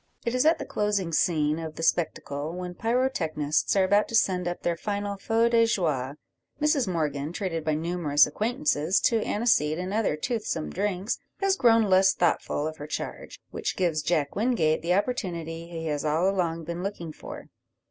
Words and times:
It 0.25 0.33
is 0.33 0.47
at 0.47 0.57
the 0.57 0.65
closing 0.65 1.13
scene 1.13 1.59
of 1.59 1.75
the 1.75 1.83
spectacle, 1.83 2.53
when 2.53 2.71
the 2.71 2.79
pyrotechnists 2.79 3.75
are 3.75 3.83
about 3.83 4.07
to 4.07 4.15
send 4.15 4.47
up 4.47 4.63
their 4.63 4.75
final 4.75 5.15
feu 5.15 5.47
de 5.47 5.63
joie, 5.67 6.15
Mrs 6.59 6.87
Morgan, 6.87 7.31
treated 7.31 7.63
by 7.63 7.75
numerous 7.75 8.25
acquaintances 8.25 8.99
to 9.01 9.21
aniseed 9.23 9.77
and 9.77 9.93
other 9.93 10.15
toothsome 10.15 10.71
drinks, 10.71 11.19
has 11.39 11.55
grown 11.55 11.83
less 11.83 12.15
thoughtful 12.15 12.65
of 12.65 12.77
her 12.77 12.87
charge, 12.87 13.39
which 13.51 13.75
gives 13.77 14.01
Jack 14.01 14.35
Wingate 14.35 14.81
the 14.81 14.95
opportunity 14.95 15.67
he 15.67 15.85
has 15.85 16.03
all 16.03 16.27
along 16.27 16.63
been 16.63 16.81
looking 16.81 17.13
for. 17.13 17.49